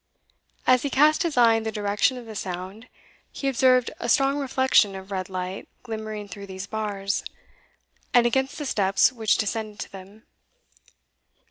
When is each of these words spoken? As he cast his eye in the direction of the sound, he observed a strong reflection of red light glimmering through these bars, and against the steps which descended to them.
As 0.65 0.81
he 0.81 0.89
cast 0.89 1.21
his 1.21 1.37
eye 1.37 1.53
in 1.53 1.61
the 1.61 1.71
direction 1.71 2.17
of 2.17 2.25
the 2.25 2.33
sound, 2.33 2.87
he 3.31 3.47
observed 3.47 3.91
a 3.99 4.09
strong 4.09 4.37
reflection 4.39 4.95
of 4.95 5.11
red 5.11 5.29
light 5.29 5.69
glimmering 5.83 6.27
through 6.27 6.47
these 6.47 6.65
bars, 6.65 7.23
and 8.11 8.25
against 8.25 8.57
the 8.57 8.65
steps 8.65 9.11
which 9.13 9.37
descended 9.37 9.77
to 9.81 9.91
them. 9.91 10.23